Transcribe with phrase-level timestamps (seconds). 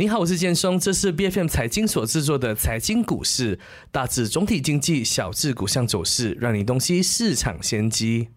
[0.00, 3.58] 你好，我是建松，这是 B F M 财经所制作的财经股市，
[3.90, 8.28] 大致总体经济，小至股项走势，让你洞悉市场先机。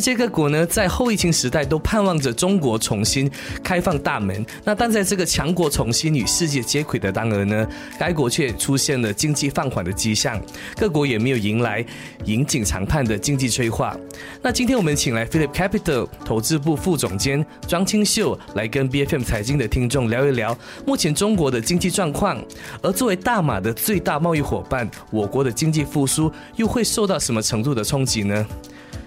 [0.00, 3.30] 世界各国呢，在后疫情时代都盼望着中国重新
[3.62, 4.46] 开放大门。
[4.64, 7.68] 那但在这个强国重新与世界接轨的当儿呢，
[7.98, 10.40] 该国却出现了经济放缓的迹象，
[10.74, 11.84] 各国也没有迎来
[12.24, 13.94] 引颈长盼的经济催化。
[14.40, 22.42] 那今天我们请来 Philip Capital 投资部副总监庄清秀来跟 BFM 财经的听众聊一聊目前中国的经济状况。
[22.80, 28.46] 而作为大马的最大贸易伙伴，我国的经济复苏又会受到什么程度的冲击呢？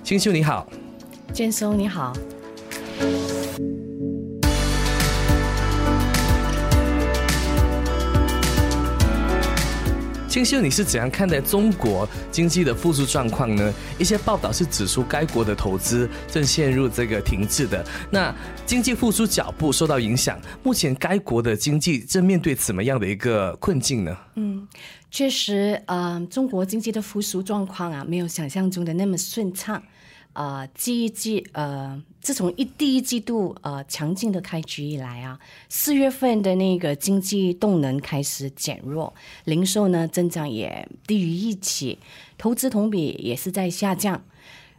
[0.03, 0.67] 清秀你好，
[1.33, 2.13] 建松你好。
[10.29, 13.73] 清秀，你是怎样看待中国经济的复苏状况呢？
[13.97, 20.40] 一些报道是指出该国的投资正陷入这个停滞的，那经济复苏脚步受到影响。
[20.62, 24.15] 目前该国的经济正面对怎么样的一个困境呢？
[24.35, 24.68] 嗯，
[25.09, 29.81] 确实，呃，中国经济的复苏状况啊，没有想象中的那么顺畅。
[30.34, 39.13] 呃，第一季呃，自从一第一季度呃强劲的开局以来啊，四月份的那个经济动能开始减弱，
[39.45, 41.99] 零售呢增长也低于预期，
[42.37, 44.23] 投资同比也是在下降。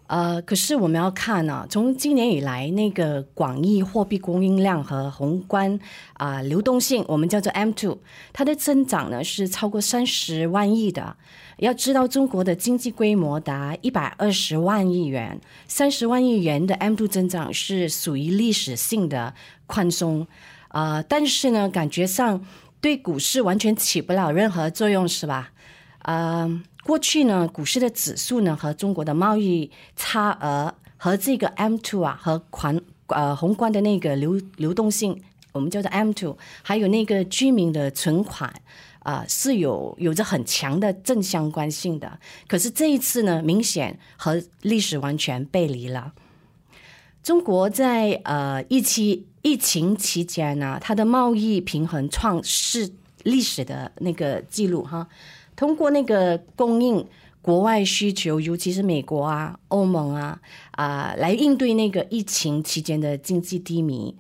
[0.07, 5.81] 呃，可是我们要看呢，从今年以来，那个广义货币供应量和宏观
[6.13, 7.99] 啊流动性，我们叫做 M two，
[8.33, 11.17] 它的增长呢是超过三十万亿的。
[11.57, 19.33] 要知道，中国的经济规模达一百二十万亿元，三十万亿元的 M two 增长是属于历史性的
[19.67, 20.27] 宽松
[20.69, 21.03] 啊。
[21.03, 22.45] 但是呢，感觉上
[22.81, 25.53] 对股市完全起不了任何作用，是吧？
[26.01, 26.61] 啊。
[26.85, 35.19] 过去呢，股市的指数呢和中国的贸易差额和这个 M two 啊和宽呃宏观的那个流流动性，
[35.53, 38.53] 我们叫做 M two，还有那个居民的存款
[38.99, 42.21] 啊是有有着很强的正相关性的。
[42.47, 46.13] 可是这一次呢，明显和历史完全背离了。
[47.23, 52.93] 中国在呃疫期疫情期间呢，它的贸易平衡创是
[53.23, 55.09] 历史的那个记录哈。
[55.57, 57.07] 通过那个供应
[57.41, 60.41] 国外需求，尤其是美国啊、欧盟啊
[60.73, 64.17] 啊，来应对那个疫情期间的经济低迷，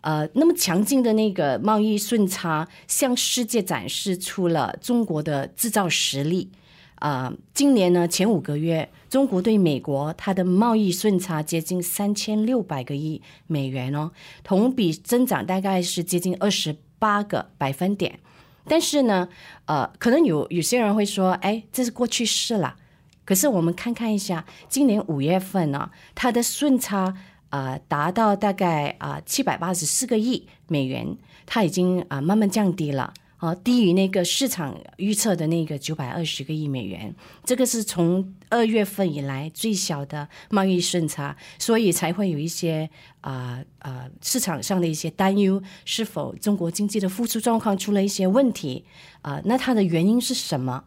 [0.00, 6.50] 呃，那么强劲的那个贸易顺差，向世界展示出了中国的制造实力。
[6.96, 14.10] 啊，今年呢前五个月，中国对美国它的贸易顺差接近三千六百个亿美元哦，
[14.42, 18.18] 同比增长大概是接近二十八个百分点。
[18.66, 19.28] 但是呢，
[19.66, 22.76] 呃，可能有有些人会说，哎，这是过去式了。
[23.24, 27.14] 可是我们看看一下，今年五月份呢，它的顺差
[27.50, 31.16] 啊达到大概啊七百八十四个亿美元，
[31.46, 33.14] 它已经啊慢慢降低了。
[33.44, 42.88] 啊，低于那个市场预测的那个九百二十个亿美元，这个是从二月份以来最小的贸易顺差，所以才会有一些
[43.20, 48.82] 啊啊市场上的一些担忧，是否中国经济的复苏状况出了一些问题
[49.20, 49.42] 啊？
[49.44, 50.82] 那它的原因是什么？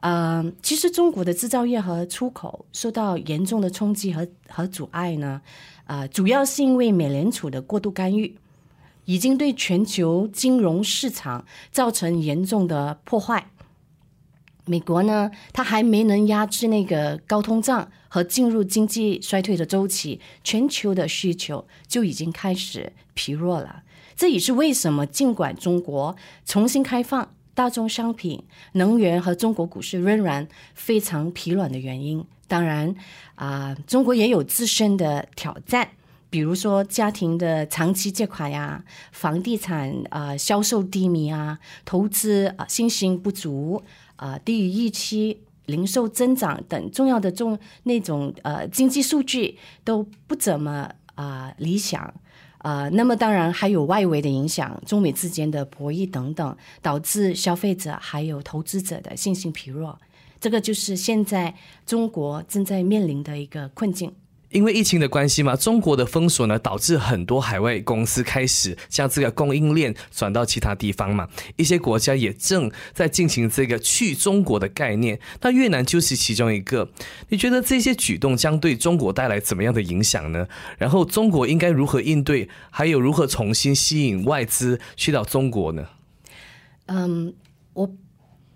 [0.00, 5.42] 啊，其实中国的制造业和出口受到严重的冲击和和阻碍呢，
[5.84, 8.34] 啊，主要是因为美联储的过度干预。
[9.04, 13.50] 已经对全球金融市场造成严重的破坏。
[14.66, 23.82] 美国呢，它还没能压制那个高通胀和进入经济衰退的周期，全球的需求就已经开始疲弱了。
[24.16, 26.16] 这也是为什么，尽管中国
[26.46, 32.24] 重新开放，大宗商品、能源和中国股市仍然非常疲软的原因。
[32.48, 32.94] 当然，
[33.34, 35.90] 啊，中国也有自身的挑战。
[36.34, 43.80] 比如说家庭的长期借款呀，房地产啊销售低迷啊，投资啊信心不足
[44.16, 52.12] 啊，低于预期，零售增长等重要的重那种呃经济数据都不怎么啊理想
[52.58, 52.88] 啊。
[52.88, 59.96] 那么当然还有外围的影响，中美之间的博弈等等，导致消费者还有投资者的信心疲弱。
[60.40, 61.54] 这个就是现在
[61.86, 64.12] 中国正在面临的一个困境。
[64.54, 71.28] 因为疫情的关系嘛，中国的封锁呢，导致很多海外公司开始将这个供应链转到其他地方嘛。
[71.56, 76.88] 一些国家也正在进行这个去中国的概念，那越南就是其中一个。
[77.30, 80.46] 你觉得这些举动将对中国带来怎么样的影响呢？
[80.78, 82.48] 然后中国应该如何应对？
[82.70, 85.88] 还有如何重新吸引外资去到中国呢？
[86.86, 87.34] 嗯，
[87.72, 87.90] 我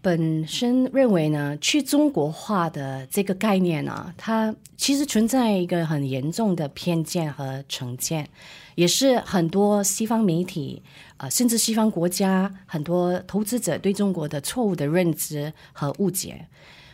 [0.00, 8.28] 本身认为呢，去中国化的这个概念呢，它其实存在一个很严重的偏见和成见，
[8.76, 10.82] 也是很多西方媒体
[11.16, 16.46] 啊，甚至西方国家很多投资者对中国的错误的认知和误解。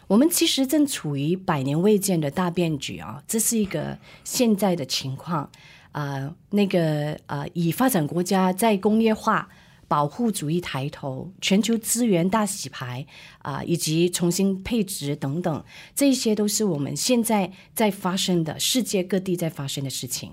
[0.07, 5.51] 我们其实正处于百年未见的大变局啊，这是一个现在的情况
[5.93, 9.49] 啊，那个呃，以发展国家在工业化。
[9.87, 13.07] 保护主义抬头，全球资源大洗牌
[13.39, 15.65] 啊，以及重新配置等等，
[15.95, 20.31] 这些都是我们现在在发生的世界各地在发生的事情。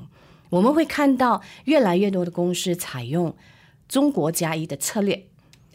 [0.50, 3.36] 我们会看到越来越多的公司采用
[3.88, 5.26] 中国加一的策略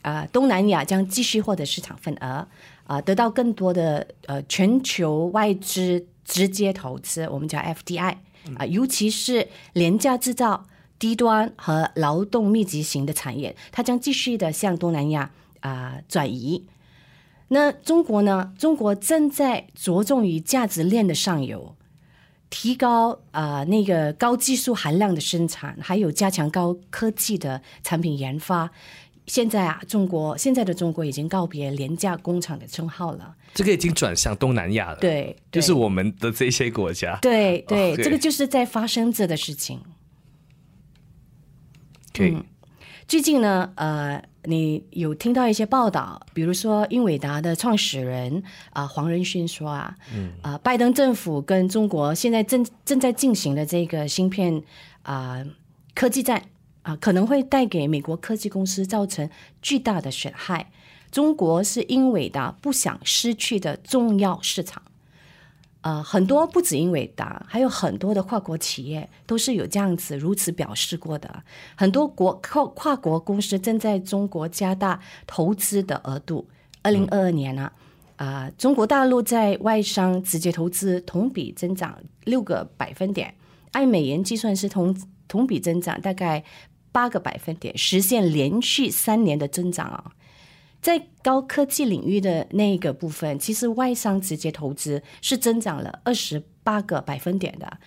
[0.03, 2.47] 啊，东南亚将继续获得市场份额
[2.85, 8.17] 啊，得到更多的呃全球外资直接投资，我们叫 FDI
[8.57, 10.67] 啊，尤其是廉价制造。
[10.99, 16.67] 低端和劳动密集型的产业，它将继续的向东南亚啊转移。
[17.49, 18.53] 那中国呢？
[18.59, 21.77] 中国正在着重于价值链的上游，
[22.51, 28.71] 提高啊那个高技术含量的生产，还有加强高科技的产品研发。
[29.29, 34.99] 现在啊，中国现在的中国已经告别廉价工厂的称号了，这个已经转向东南亚了。
[34.99, 37.19] 对，就是我们的这些国家。
[37.23, 39.81] 对对，这个就是在发生着的事情。
[42.19, 42.45] 嗯，
[43.07, 54.63] 最近呢，呃，你有听到一些报道，比如说英伟达的创始人啊黄仁勋说啊，嗯啊，拜登政府跟中国现在正正在进行的这个芯片
[55.03, 55.45] 啊
[55.95, 56.43] 科技战
[56.83, 59.29] 啊，可能会带给美国科技公司造成
[59.61, 60.71] 巨大的损害。
[61.11, 64.83] 中国是英伟达不想失去的重要市场。
[65.83, 71.45] 呃，很多不止英伟达，还有很多的跨国企业都是有这样子如此表示过的。
[71.77, 76.49] 很多国跨跨国公司正在中国加大投资的额度。
[76.83, 77.71] 二零二二年呢，
[78.17, 83.33] 啊，中国大陆在外商直接投资同比增长六个百分点，
[83.73, 84.97] 按美元计算是同
[85.29, 86.45] 同比增长大概
[86.91, 90.13] 八个百分点，实现连续三年的增长啊。
[90.81, 97.79] 在高科技领域的那个部分，其实外商直接投资是增长了二十八个百分点的，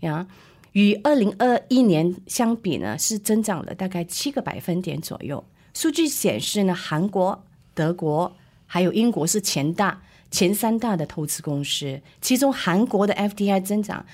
[0.00, 0.26] 呀，
[0.72, 5.44] 与二零二一年相比呢，是增长了大概七个百分点左右。
[5.74, 8.36] 数据显示呢，韩国、德国
[8.66, 14.04] 还有英国是前大前三大的投资公司，其中韩国的 FDI 增长。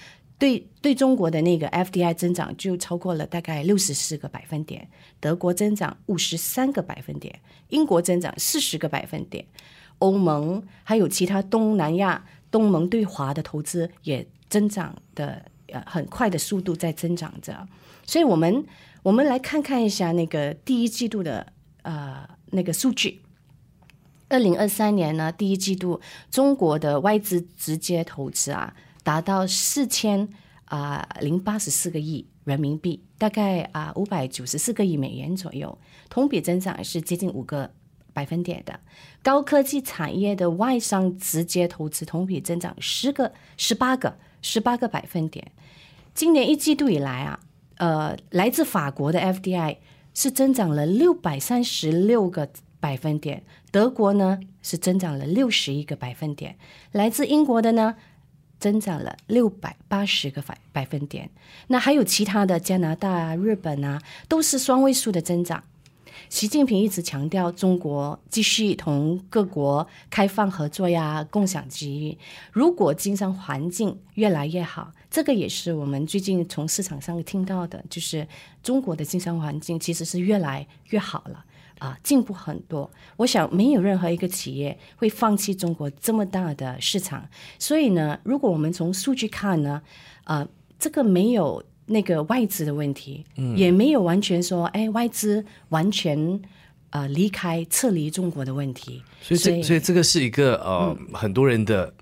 [0.44, 4.86] 对对中国的那个 FDI 增长就超过了大概六十四个百分点，
[5.18, 9.42] 德国增长五十三个百分点，英国增长四十个百分点，
[10.00, 17.66] 欧盟还有其他东南亚东盟对华的投资也增长的呃很快的速度在增长着，
[18.04, 18.62] 所以我们
[19.02, 21.50] 我们来看看一下那个第一季度的
[21.80, 23.22] 呃那个数据，
[24.28, 25.98] 二零二三年呢第一季度
[26.30, 28.76] 中国的外资直接投资啊。
[29.04, 30.28] 达到四千
[30.64, 35.78] 啊零八十四个亿人民币，大概啊五百九十四个亿美元左右，
[36.10, 37.70] 同比增长是接近五个
[38.12, 38.80] 百分点的。
[39.22, 45.52] 高科技产业的外商直接投资同比增长十个十八个十八个百分点。
[46.14, 47.40] 今年一季度以来啊，
[47.76, 49.76] 呃，来自法国的 FDI
[50.14, 52.48] 是增长了六百三十六个
[52.80, 56.56] 百分点，德国呢是增长了六十一个百分点，
[56.92, 57.96] 来自英国的呢。
[58.64, 61.28] 增长了六百八十个百百分点，
[61.66, 65.62] 那还有其他的加拿大啊、日本啊，都是双位数的增长。
[66.30, 72.16] 习近平一直强调，中国继续同各国开放合作呀，共享机遇。
[72.52, 78.26] 如果经商环境越来越好，这个也是我们最近从市场上听到的，就是
[78.62, 81.44] 中国的经商环境其实是越来越好了。
[81.84, 82.90] 啊，进步很多。
[83.16, 87.28] 我想没有任何一个企业会放弃中国这么大的市场。
[87.58, 89.82] 所以呢，如果我们从数据看呢，
[90.24, 90.48] 啊，
[90.78, 96.40] 这个没有那个外资的问题，嗯，也没有完全说，哎，外资完全
[96.88, 99.02] 啊离开撤离中国的问题。
[99.20, 101.92] 所以，这所以这个是一个呃很多人的。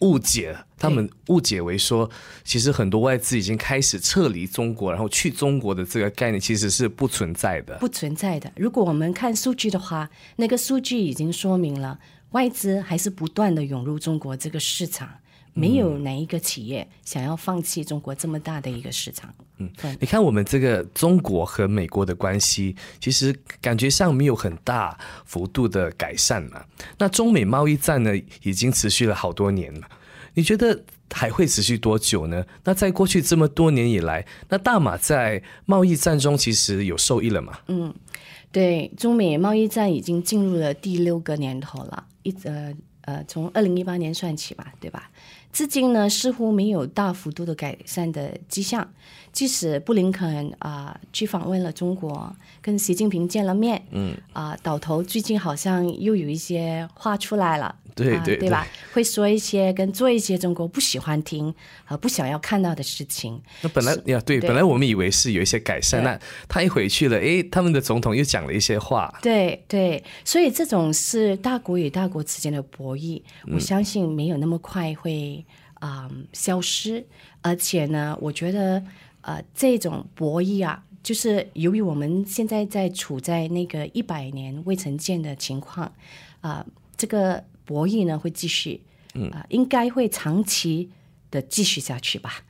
[0.00, 2.08] 误解，他们误解为说，
[2.44, 8.52] 其实很多外资已经开始撤离中国，然后去中国的这个概念其实是不存在的，不存在的。
[8.56, 11.98] 如果我们看数据的话，那个数据已经说明了，
[12.30, 15.08] 外资还是不断的涌入中国这个市场。
[15.54, 19.32] 没有哪一个企业想要放弃中国这么大的一个市场。
[19.58, 26.64] 嗯，你看我们这个中国和美国的关系，其实感觉上没有很大幅度的改善嘛。
[26.98, 29.88] 那中美贸易战呢，已经持续了好多年了。
[30.34, 32.44] 你觉得还会持续多久呢？
[32.62, 37.58] 那在过去这么多年以来，那大马在贸易战中其实有受益了吗？
[37.66, 37.94] 嗯。
[38.50, 45.10] 对，中美贸易战已经进入了第六个年头了，一呃呃，从二零一八年算起吧，对吧？
[45.52, 48.92] 至今呢，似乎没有大幅度的改善的迹象。
[49.32, 54.16] 即使布林肯啊去访问了中国，跟习近平见了面，嗯。
[54.32, 58.64] 啊，倒头最近好像又有一些话出来了，对对对吧？
[58.92, 61.52] 会说一些跟做一些中国不喜欢听
[61.84, 63.40] 和不想要看到的事情。
[63.62, 66.16] 那本来呀，对，本来我们以为是有一些改善，那
[66.48, 73.20] 他一回去了，哎，他们的总统又讲了一些话，对对，所以这种是大国与大国之间的博弈，
[73.52, 75.44] 我相信没有那么快会
[75.74, 77.04] 啊消失，
[77.42, 78.80] 而且呢，我觉得。
[79.28, 85.92] 呃，这种博弈啊，就是由于我们现在在处在那个一百年未曾见的情况，
[86.40, 86.64] 啊，
[86.96, 88.80] 这个博弈呢会继续，
[89.32, 90.88] 啊，应该会长期
[91.30, 92.42] 的继续下去吧。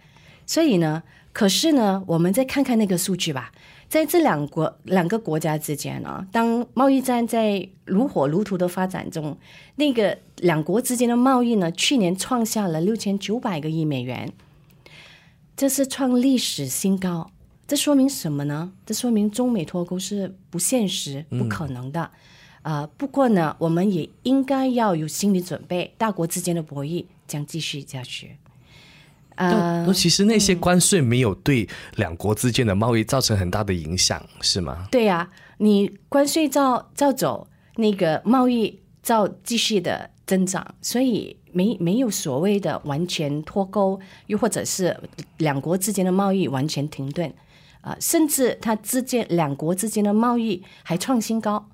[0.47, 3.51] 所以呢，可是呢，我们再看看那个数据吧，
[3.89, 9.37] 在这两国两个国家之间呢，当贸易战在如火如荼的发展中，
[9.75, 14.33] 那个两国之间的贸易呢，去年创下了六千九百个亿美元。
[15.59, 17.33] 这是创历史新高，
[17.67, 18.71] 这说明什么呢？
[18.87, 22.09] 这说明中美脱钩是不现实、不可能的。
[22.63, 28.37] 呃，不过呢，我们也应该要有心理准备，大国之间的博弈将继续下去。
[29.35, 34.87] 呃，其实那些关税没有对两国之间的贸易造成很大的影响，是吗？
[34.93, 41.37] 对呀，你关税照照走，那个贸易照继续的增长，所以。
[41.53, 44.99] 没没有所谓的完全脱钩，又或者是
[45.39, 47.33] 两国之间的贸易完全停顿，
[47.81, 51.69] 啊，甚至它之间两国之间的贸易还创新高，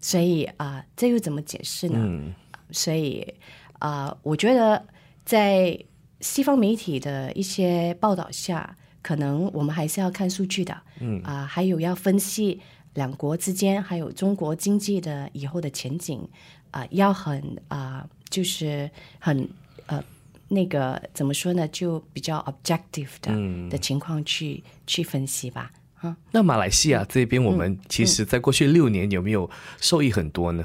[0.00, 2.34] 所以啊，这又怎么解释呢？
[2.70, 3.34] 所以
[3.78, 4.86] 啊，我觉得
[5.24, 5.78] 在
[6.20, 12.60] 西方媒体的一些报道下，可能我们还是要看数据的，嗯啊，还有要分析
[12.94, 16.26] 两国之间还有中国经济的以后的前景
[16.70, 18.08] 啊，要很啊。
[18.30, 19.50] 就是很
[19.86, 20.00] 呃
[20.46, 21.66] 那个怎么说呢？
[21.66, 25.72] 就比较 objective 的的情况去去分析吧。
[25.96, 30.64] 啊，那马来西亚这边，我们其实在过去六年有没有受益很多呢？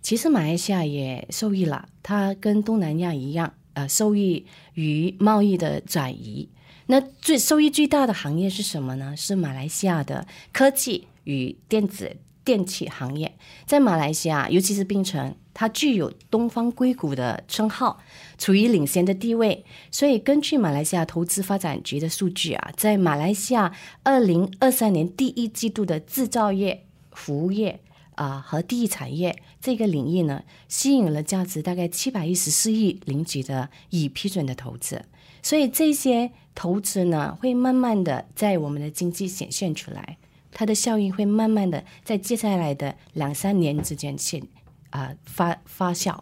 [0.00, 6.48] 其实马来西亚也受益了，它跟东南亚一样，呃，受益于贸易的转移。
[6.86, 9.14] 那最受益最大的行业是什么呢？
[9.14, 15.34] 是马来西亚的科技与电子电器行业，在马来西亚，尤其是槟城。
[15.56, 18.00] 它具有“东方硅谷”的称号，
[18.36, 19.64] 处于领先的地位。
[19.88, 27.80] 所以，根据马来西亚投资发展局的数据啊，在马来西亚二零二三年第一季度的制造业、服务业
[28.16, 35.04] 啊和第一产业这个领域呢，吸引了价值大概七百一十四亿零几的已批准的投资。
[35.40, 40.18] 所以，这些投资呢，会慢慢的在我们的经济显现出来，
[40.54, 44.42] 它的效应会慢慢的在接下来的两三年之间去。
[44.90, 46.16] 啊，发发酵，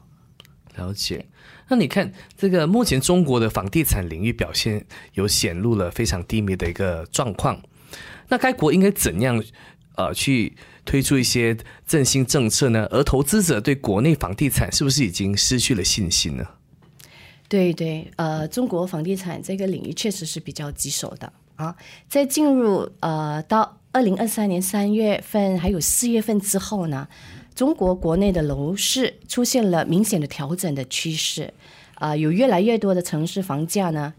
[0.77, 1.27] 了解。
[1.69, 7.61] 那你看，这个目前中国的房地产领域表现有显露了非常低迷的一个状况。
[8.29, 9.45] 那该国应该怎样
[9.97, 11.55] 呃去推出一些
[11.87, 12.89] 振兴政策呢？
[12.91, 16.47] 而投资者对国内房地产是不是已经失去了信心呢？
[17.51, 21.77] 对对，呃，中国房地产这个领域确实是比较棘手的啊。
[22.09, 27.09] 在进入呃到二零二三年三月份还有四月份之后呢？
[27.55, 31.53] 中国国内的楼市出现了明显的调整的趋势，
[31.97, 34.15] 啊，有越来越多的城市房价呢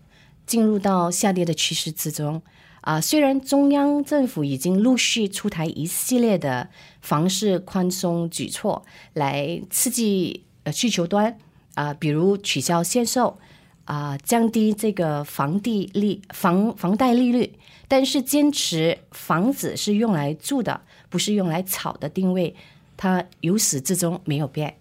[0.46, 2.40] 进入到下跌的趋势之中，
[2.82, 6.70] 啊，虽然中央政府已经陆续出台一系列的
[7.02, 11.36] 房市宽松举措来刺激呃需求端，
[11.74, 13.40] 啊，比如取消限售，
[13.86, 17.54] 啊，降低这个房地利房房贷利率，
[17.88, 22.56] 但是坚持房子是用来住的，不是用来炒的定位。
[22.96, 24.78] 它由始至终没有变。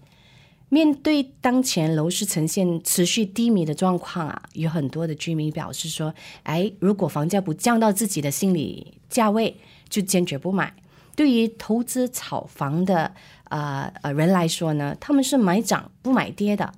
[0.68, 9.56] 面对当前楼市呈现持续低迷的状况啊，有很多的居民表示说：“哎，如果房价不降到自己的心理价位，
[9.88, 10.75] 就坚决不买。”
[11.14, 13.12] 对于投资炒房的
[13.44, 16.73] 啊呃人来说呢，他们是买涨不买跌的。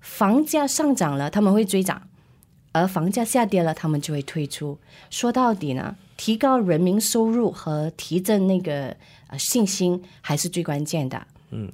[0.00, 2.02] 房价上涨了，他们会追涨；
[2.72, 4.78] 而房价下跌了，他们就会退出。
[5.10, 8.96] 说到底呢，提高人民收入和提振那个。
[9.30, 11.24] 呃，信心还是最关键的。
[11.50, 11.70] 嗯，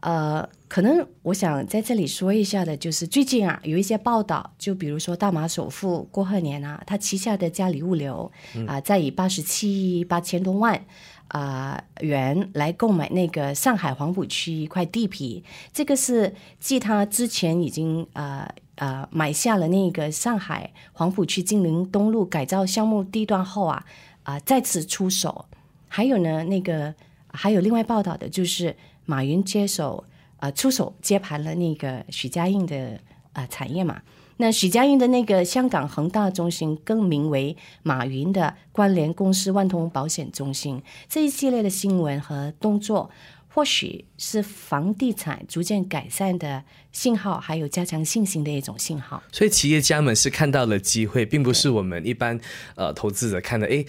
[0.00, 8.30] 呃，可能我想在这里说一下的，就是最近啊，有一些报道，就比如说大马首富郭鹤年啊，他旗下的嘉里物流
[8.66, 10.80] 啊，在以八十七亿八千多万
[11.28, 23.84] 啊元来购买那个上海黄浦区一块地皮，这个是继他之前已经呃呃买下了那个上海黄浦区金陵东路改造项目地段后啊
[24.22, 25.44] 啊再次出手。
[25.88, 26.94] 还有呢，那个
[27.32, 28.76] 还有另外报道的就是
[29.08, 30.04] 马云接手
[30.36, 33.00] 呃出手接盘了那个许家印的
[33.32, 34.02] 呃产业嘛。
[34.36, 40.82] 那许家印的那个香港恒大中心更名为马云的关联公司万通保险中心。
[41.08, 43.10] 这一系列的新闻和动作，
[43.48, 46.62] 或许是房地产逐渐改善的
[46.92, 49.22] 信号，还有加强信心的一种信号。
[49.32, 52.38] 所以企业家们是看到了机会，并不是我们一般
[52.76, 53.66] 呃投资者看的。
[53.66, 53.84] 诶，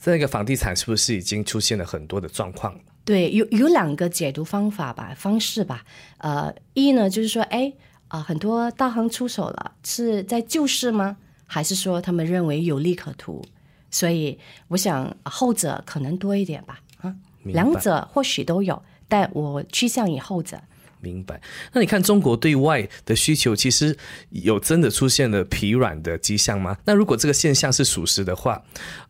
[0.00, 2.74] 这个房地产是不是已经出现了很多的状况？
[3.04, 5.84] 对，有有两个解读方法吧，方式吧。
[6.18, 7.72] 呃，一呢就是说，哎。
[8.12, 11.16] 啊，很多大行出手了，是在救市吗？
[11.46, 13.42] 还是说他们认为有利可图？
[13.90, 16.78] 所以我想后者可能多一点吧。
[16.98, 20.60] 啊，两者或许都有，但我趋向于后者。
[21.02, 21.38] 明白。
[21.72, 23.94] 那你看中国对外的需求，其实
[24.30, 26.78] 有真的出现了疲软的迹象吗？
[26.86, 28.62] 那如果这个现象是属实的话，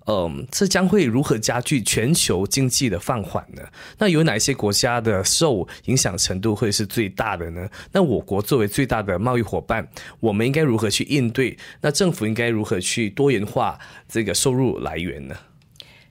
[0.07, 3.63] 嗯，这将会如何加剧全球经济的放缓呢？
[3.99, 7.69] 那有哪些国家的受影响程度会是最大的呢？
[7.93, 9.87] 那我国作为最大的贸易伙伴，
[10.19, 11.57] 我们应该如何去应对？
[11.83, 15.37] 那政府应该如何去多元化这个收入来源呢？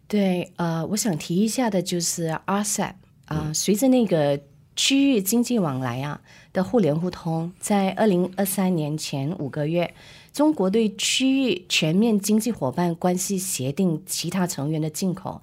[0.07, 2.93] 对，呃，我想提一下的就是 RCEP
[3.25, 4.39] 啊，随着那个。
[4.75, 6.21] 区域经济往来啊
[6.53, 9.93] 的互联互通，在二零二三年前五个月，
[10.31, 15.41] 中国对区域全面经济伙伴关系协定其他成员的进口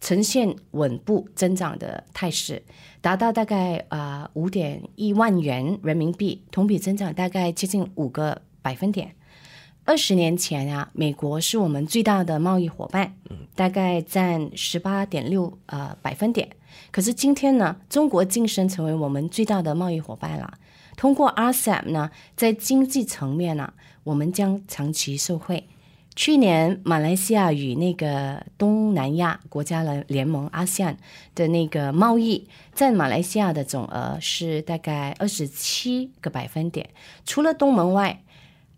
[0.00, 2.62] 呈现稳步增长的态势，
[3.00, 9.16] 达到大概啊五点一万元人民币，同比增长大概接近五个百分点。
[9.84, 13.14] 二十年前啊，美国是我们最大的贸易伙伴，
[13.54, 16.55] 大概占十八点六呃百分点。
[16.90, 20.54] 可是今天呢，中国晋升成为我们最大的贸易伙伴了。
[20.96, 23.72] 通过 RCEP 呢，在经济层面呢，
[24.04, 25.68] 我们将长期受惠。
[26.14, 30.96] 去年马来西亚与那个东南亚国家的联盟 ASEAN
[31.34, 36.88] 的那个贸易占马来西亚的总额是大概二十七个百分点。
[37.26, 38.22] 除了东盟外，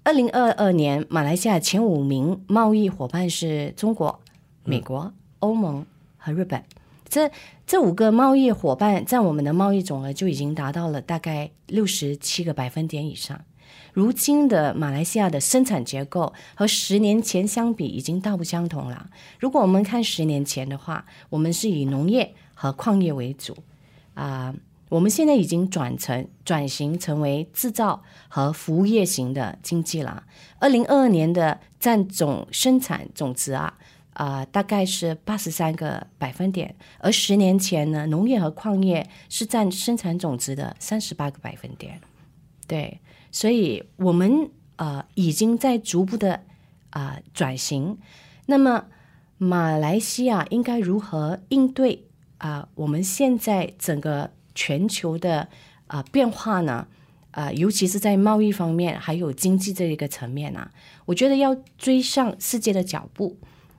[0.03, 4.19] 二零二二年马来西亚前五名贸易伙伴是中国、
[4.65, 6.65] 美国、欧盟和日本。
[7.09, 7.31] 这
[7.67, 13.41] 这五个贸易伙伴占我们的贸易总额就已经达到了大概六十七个百分点以上。
[13.93, 19.11] 如今的马来西亚的生产结构和十年前相比已经大不相同了。
[19.41, 23.57] 如果我们看十年前的话，我们是以农业和矿业为主
[24.15, 24.55] 啊，
[24.89, 30.25] 我们现在已经转成转型成为制造和服务业型的经济了。
[30.61, 33.75] 二零二二年的占总生产总值啊。
[34.19, 42.01] 啊，大概是八十三个百分点，而十年前呢，农业和矿业是占生产总值的三十八个百分点。
[42.67, 43.01] 对，
[43.31, 46.43] 所以我们呃已经在逐步的
[46.91, 47.97] 啊转型。
[48.47, 48.87] 那么
[49.37, 52.05] 马来西亚应该如何应对
[52.39, 52.69] 啊？
[52.75, 55.49] 我们现在整个全球的
[55.87, 56.89] 啊变化呢？
[57.31, 60.73] 啊，尤其是在贸易方面，还有经济这一个层面啊，
[61.05, 63.37] 我觉得要追上世界的脚步。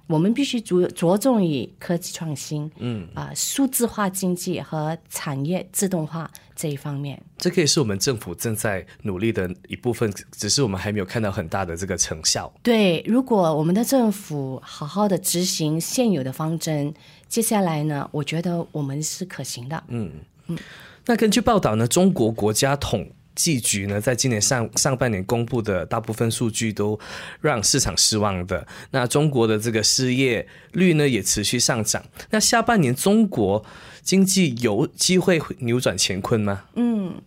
[0.10, 7.22] 我们必须着着重于科技创新，嗯啊，数字化经济和产业自动化这一方面。
[7.38, 12.52] 这可以是我们政府正在努力的一部分，只是我们还没有看到很大的这个成效。
[12.64, 16.92] 对，如果我们的政府好好的执行现有的方针，
[17.28, 19.84] 接下来呢，我觉得我们是可行的。
[19.90, 20.12] 嗯
[20.48, 20.58] 嗯。
[21.06, 23.08] 那根据报道呢，中国国家统。
[23.40, 27.00] 计局呢，在今年上上半年公布的大部分数据都
[27.40, 28.68] 让市场失望的。
[28.92, 32.04] 那中国的这个失业率呢，也持续上涨。
[32.32, 33.64] 那下半年中国
[34.04, 36.66] 经济有机会扭转乾坤吗？
[36.76, 37.22] 嗯，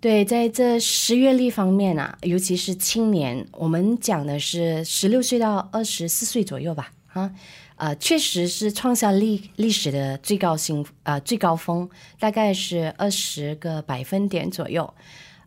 [0.00, 7.32] 对，在这失业率方面啊，尤其是青年，我们讲的是十六岁到二十四岁左右吧，啊。
[7.76, 14.94] 呃，确实是创下历历史的最高新呃最高峰，大概是二十个百分点左右。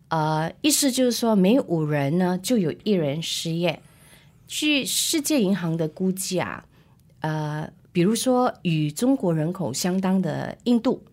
[0.09, 3.81] 呃，意思就是说，每五人呢就有一人失业。
[4.47, 6.63] 据世界银行的估计啊，
[7.19, 11.03] 呃，比如说与中国人口相当的印度，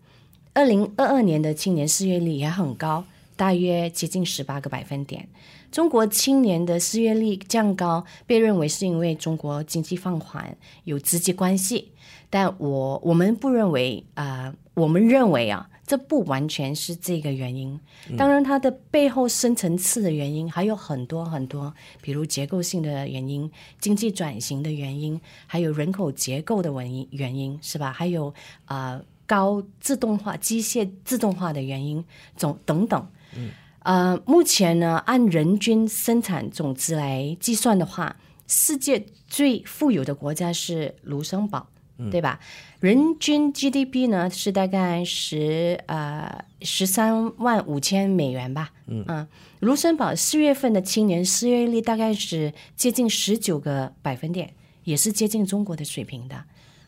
[0.53, 3.03] 二零二二年的青年失业率也很高，
[3.35, 5.27] 大约接近十八个百分点。
[5.69, 10.55] 中国青年的失业率降高，被认为是因为中国经济放缓
[10.85, 11.91] 有直接关系，
[12.29, 17.79] 但我我们不认为啊，我们认为啊，这不完全是这个原因。
[18.17, 27.91] 当然，它的背后深层次的原因还有很多很多，比如结构性的原因、经济转型的原因，还有人口结构的原因，原因是吧？
[27.91, 28.33] 还有
[28.65, 32.03] 啊，高自动化、机械自动化的原因，
[32.35, 33.07] 总等等。
[33.35, 33.51] 嗯。
[33.79, 38.15] 呃，目前呢，按人均生产总值来计算的话，
[38.47, 41.67] 世界最富有的国家是卢森堡，
[42.11, 42.39] 对吧？
[42.79, 48.71] 人均 GDP 呢是大概十呃十三万五千美元吧。
[48.87, 49.27] 嗯，
[49.61, 54.53] 卢森堡四月份的青年失业率大概是接近十九个百分点，
[54.83, 56.43] 也是接近中国的水平的。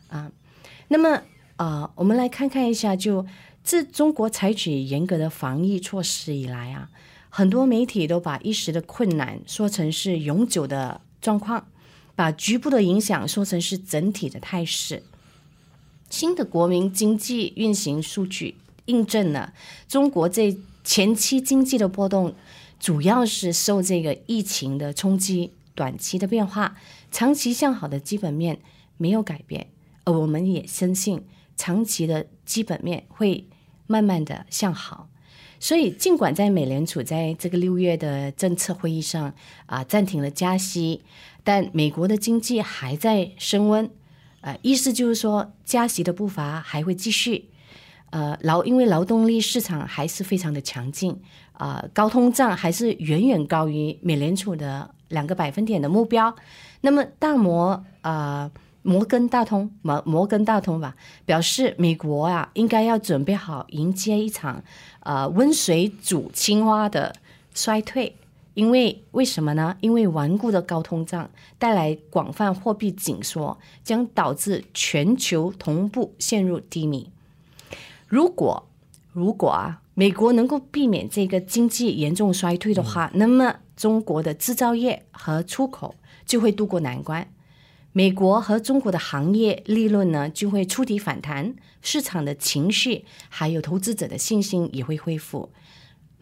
[0.08, 0.30] 啊，
[0.88, 1.22] 那么
[1.56, 3.26] 啊，我们来看看一下，就
[3.64, 6.90] 自中国采取严格的防疫措施以来啊，
[7.30, 11.66] 很多媒体都把一时的困难说成是永久的状况。
[12.18, 15.04] 把局部的影响说成是整体的态势。
[16.10, 19.54] 新的国民经济运行数据印证了
[19.86, 22.34] 中国这前期经济的波动，
[22.80, 26.76] 主要是受这个疫情的冲击，短期的变化，
[27.12, 28.58] 长期向好的基本面
[28.96, 29.68] 没有改变。
[30.02, 31.24] 而我们也相信，
[31.56, 33.46] 长期的基本面会
[33.86, 35.07] 慢慢的向好。
[35.60, 39.34] 所以，尽管在美联储在这个六月的政策会议上
[39.66, 41.02] 啊暂停了加息，
[41.42, 43.90] 但美国的经济还在升温，
[44.40, 47.50] 呃，意思就是说加息的步伐还会继续。
[48.10, 51.20] 呃，劳因为劳动力市场还是非常的强劲，
[51.52, 56.34] 啊，高通胀还是远远高于美联储的两个百分点的目标。
[56.82, 58.50] 那么，大摩啊。
[58.88, 60.96] 摩根大通，摩摩根大通吧，
[61.26, 64.64] 表示美国啊，应该要准备好迎接一场，
[65.00, 67.14] 呃，温水煮青蛙的
[67.52, 68.16] 衰退。
[68.54, 69.76] 因为为什么呢？
[69.82, 77.10] 因为顽固的高通胀带来广泛货币紧缩，将导致全球同步陷入低迷。
[78.06, 78.66] 如果
[79.12, 87.28] 如果啊，美国能够避免这个经济严重衰退的话，那么中国的制造业和出口就会渡过难关。
[87.92, 95.50] 美国和中国的行业利润呢就会触底反弹，市场的情绪还有投资者的信心也会恢复。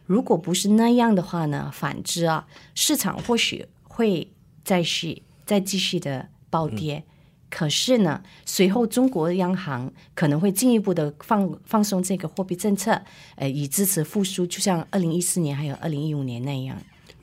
[0.06, 4.30] 如果不是那样的话呢，反之啊，市场或许会
[4.64, 7.04] 再续再继续的暴跌。
[7.48, 13.02] 可是呢，随后中国央行可能会进一步的放放松这个货币政策，
[13.36, 16.76] 呃，以支持复苏，就像二零一四年还有二零一五年那样。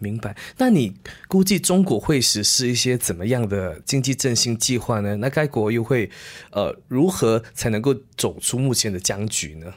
[0.04, 0.94] 明白，那你
[1.30, 5.16] 估计中国会实施一些怎么样的经济振兴计划呢？
[5.16, 6.10] 那该国又会
[6.52, 9.74] 呃如何才能够走出目前的僵局呢？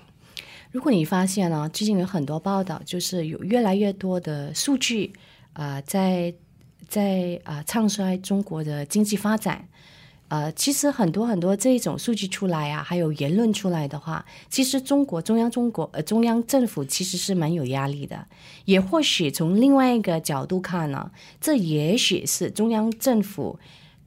[0.73, 5.13] 如果你发现呢，最近有很多报道，就是有越来越多的数据
[5.53, 6.35] 啊，在
[6.89, 9.69] 在啊唱衰中国的经济发展。
[10.29, 18.27] 呃，其实很多很多这种数据出来啊，还有言论出来的话，其实中国中央中国呃中央政府其实是蛮有压力的。
[18.65, 21.11] 也或许从另外一个角度看呢，
[21.41, 23.59] 这也许是中央政府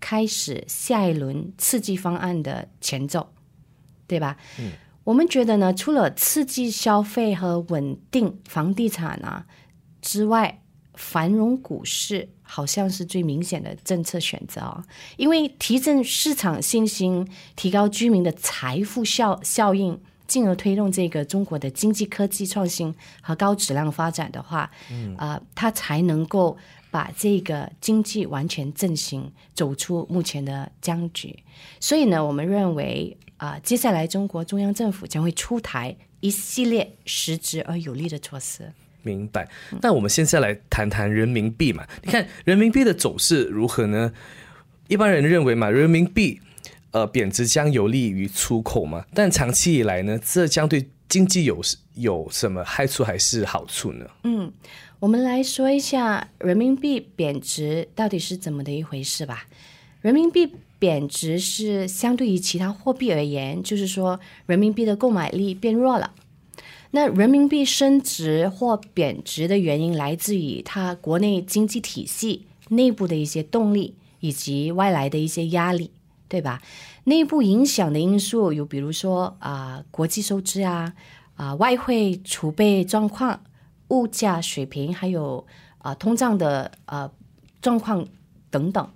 [0.02, 3.30] 开始下一轮刺激方案的前奏，
[4.06, 4.36] 对吧？
[4.60, 4.72] 嗯，
[5.06, 9.46] 我们觉得呢，除了刺激消费和稳定房地产啊
[10.02, 10.62] 之外，
[11.00, 12.28] 繁荣股市。
[12.52, 14.84] 好像是最明显的政策选择哦，
[15.18, 17.24] 因为提振市场信心、
[17.56, 26.58] 提高居民的财富效效应，进而推动这个中国的经济科技创新和高质量发展的话，嗯啊，它才能够
[26.90, 31.38] 把这个经济完全振兴，走出目前的僵局。
[31.80, 38.74] 所以呢，我们认为啊，接下来中国中央政府将会出台一系列实质而有力的措施。
[39.04, 39.48] 明白。
[39.82, 41.86] 那我们现在来谈谈人民币嘛？
[42.04, 44.12] 你看人民币的走势如何呢？
[44.88, 46.40] 一般人认为嘛，人民币
[46.92, 49.06] 呃贬值将有利于出口嘛。
[49.14, 51.62] 但长期以来呢，这将对经济有
[51.96, 54.06] 有什么害处还是好处呢？
[54.24, 54.52] 嗯，
[55.00, 59.46] 我们来说一下人民币贬值到底是怎么的一回事吧。
[60.02, 66.14] 人民币贬值是相对于其他货币而言，就是说人民币的购买力变弱了。
[66.92, 75.92] 那人民币升值或贬值的原因来自于它国内经济体系内部的一些动力以及外来的一些压力，
[76.28, 76.62] 对吧？
[77.04, 80.94] 内部影响的因素有，比如说啊，国际收支啊，
[81.36, 83.40] 啊，外汇储备状况、
[83.90, 85.46] 物价水平，还有
[85.78, 87.10] 啊，通胀的呃
[87.62, 88.08] 状况
[88.50, 88.90] 等等，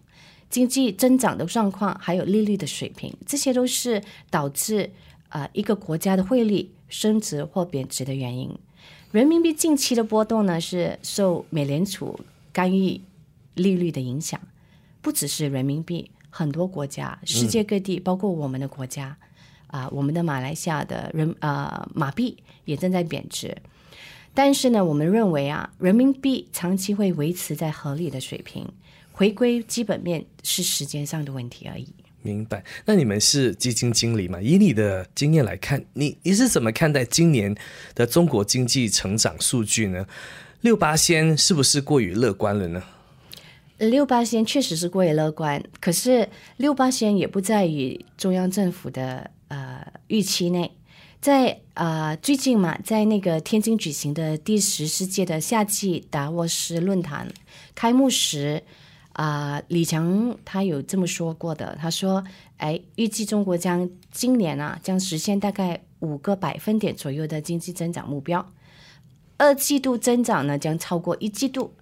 [0.49, 4.91] 经济增长的状况，还有利率的水平，这些都是导致
[5.29, 6.71] 啊一个国家的汇率。
[6.93, 8.55] 升值或贬值的原因，
[9.11, 12.19] 人民币近期的波动呢，是受美联储
[12.51, 13.01] 干预
[13.55, 14.39] 利率的影响。
[15.01, 19.17] 不只是人民币，很多国家，世界各地，包括我们的国家，
[19.65, 23.57] 啊，我们的马来西亚的人啊，马币也正在贬值。
[24.35, 28.71] 但是呢，我们认为啊，人民币长期会维持在合理的水平，
[29.11, 31.87] 回归基本面是时间上的问题而已。
[32.23, 32.63] 明白。
[32.85, 34.41] 那你们是基金经理嘛？
[34.41, 37.55] 以你的经验来看，你你是怎么看待今年
[37.93, 40.07] 的中国经济成长数据呢？
[40.61, 42.81] 六八仙是不是过于乐观了呢？
[43.77, 50.71] 六八仙确实是过于乐观，可是六八仙也不在于中央政府的呃预期内。
[51.19, 57.27] 在啊最近嘛，在那个天津举行的第十世届的夏季达沃斯论坛
[57.73, 58.63] 开幕时，
[59.13, 62.23] 啊李强他有这么说过的，他说
[62.57, 68.47] ：“哎，预计中国将今年啊将实现大概五个百分点左右的经济增长目标，
[69.37, 71.73] 二季度增长呢将超过一季度。”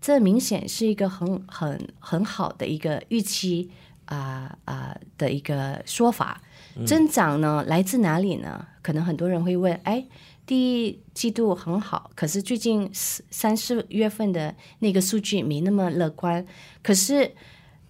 [0.00, 3.70] 这明显是一个很很很好的一个预期
[4.04, 6.42] 啊啊的一个说法。
[6.84, 8.66] 增长呢来自哪里呢？
[8.82, 10.04] 可能很多人会问：哎，
[10.46, 16.44] 第一季度很好，可是最近三四月份的那个数据没那么乐观。
[16.82, 17.32] 可是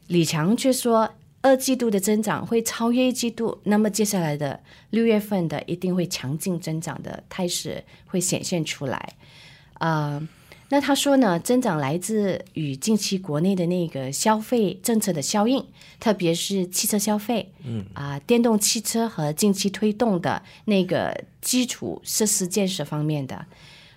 [0.06, 9.14] 李强却说，二季度的增长会超越一季度，那么接下来的六月份的一定会强劲增长的态势会显现出来
[9.74, 10.22] 啊。
[10.74, 15.64] 那他说呢，增长来自与近期国内的那个消费政策的效应，
[16.00, 23.46] 特别是汽车消费，嗯啊，电动汽车和近期推动的那个基础设施建设方面的，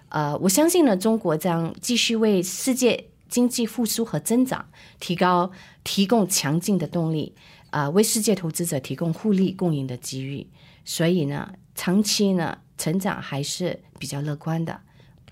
[0.10, 4.68] 呃，我相信呢，中国将继续为世界经济复苏和增长
[5.00, 5.52] 提高
[5.84, 7.34] 提供强劲的动力，
[7.72, 10.46] 啊，为世界投资者提供互利共赢的机遇，
[10.86, 14.82] 所以呢，长期呢，成长还是比较乐观的。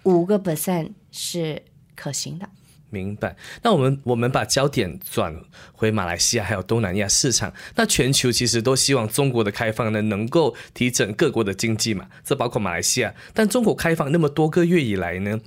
[0.05, 1.61] 五个 percent 是
[1.95, 2.49] 可行的，
[2.89, 3.35] 明白。
[3.61, 5.35] 那我们我们把焦点转
[5.73, 7.53] 回马来西亚还有东南亚市场。
[7.75, 13.13] 那全球其实都希望中国的开放呢，能够提振各国的经济嘛，这包括马来西亚。
[13.33, 15.39] 但中国开放那么多个月以来呢，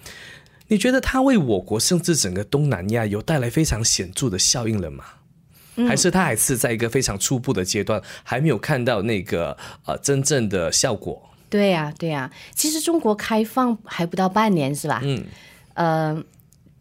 [0.68, 5.04] 你觉得它为我国甚至整个东南亚有带来非常显著的效应了吗？
[5.86, 11.27] 还是它还是在一个非常初步的阶段，还没有看到那个呃真正的效果？
[11.50, 15.00] 对呀，对呀，其实中国开放还不到半年，是吧？
[15.02, 15.24] 嗯，
[15.74, 16.24] 呃，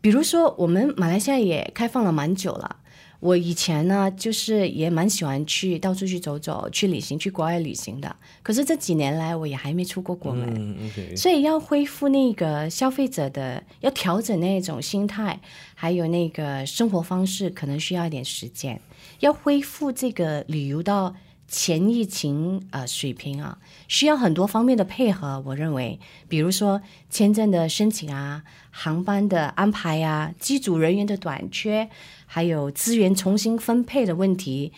[0.02, 2.78] 比如说我们马来西亚也开放了蛮久了。
[3.20, 8.16] 我以前呢，就是也蛮喜欢去到处去走走，去旅行，去国外旅行的。
[8.44, 15.40] 可是这几年来，我也还没出过国门，嗯所以要恢复那个消费者的，要调整那种心态，
[15.74, 18.80] 还有那个生活方式，可能需要一点时间。
[19.22, 21.16] 要恢复这个旅游到。
[21.48, 23.58] 前疫情啊水平啊，
[23.88, 25.42] 需要很多方面的配合。
[25.46, 31.90] 我认为，比如说签证的申请啊，航班的安排啊，机组人员的短缺，
[32.26, 34.74] 还有资源重新分配的问题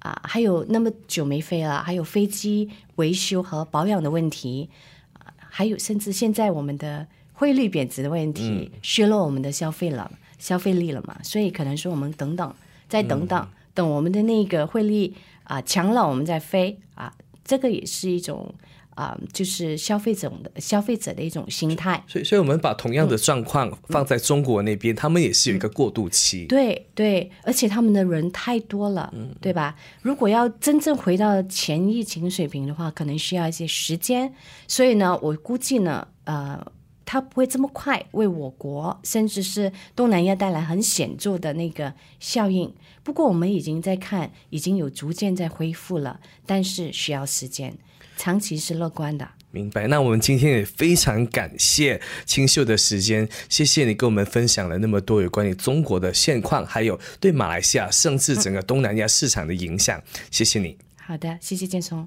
[0.00, 4.68] 啊，还有那么久没飞了，还有飞机维修和保养的问题
[5.12, 11.16] 啊，还有甚至现在我们的汇率贬值的问题，削弱我们的消费了消费力了嘛？
[11.22, 12.52] 所以可能说我们等等，
[12.88, 15.14] 再等等，等我们的那个汇率。
[15.48, 17.12] 啊，强了我们在飞啊，
[17.44, 18.54] 这个也是一种
[18.94, 22.04] 啊，就是消费者的消费者的一种心态。
[22.06, 26.46] 所以，所以我们把同样的状况放在中国那边，他们也是有一个过渡期。
[26.46, 29.74] 对对，而且他们的人太多了，对吧？
[30.02, 34.32] 如果要真正回到前疫情水平的话，可能需要一些时间。
[34.66, 36.64] 所以呢，我估计呢，呃。
[37.10, 42.70] 它不会这么快为我国甚至是东南亚带来很显著的那个效应。
[43.02, 47.74] 不过我们已经在看，已经有逐渐在恢复了，但是需要时间，
[48.18, 49.26] 长期是乐观的。
[49.50, 49.86] 明白。
[49.86, 59.98] 那我们今天也非常感谢清秀的时间，谢谢你跟我们分享了那么多有关于中国的现况，还有对马来西亚甚至整个东南亚市场的影响。
[60.30, 60.76] 谢谢你。
[60.98, 62.06] 好的，谢谢建松。